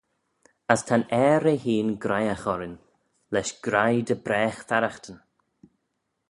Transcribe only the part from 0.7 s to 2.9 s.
As ta'n Ayr eh hene graihagh orrin,